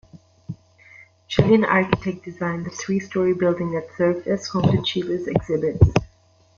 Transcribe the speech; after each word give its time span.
Chilean 1.27 1.63
architect 1.63 2.25
designed 2.25 2.65
the 2.65 2.71
three-story 2.71 3.35
building 3.35 3.69
that 3.73 3.87
served 3.95 4.25
as 4.27 4.47
home 4.47 4.75
to 4.75 4.81
Chile's 4.81 5.27
exhibits. 5.27 5.89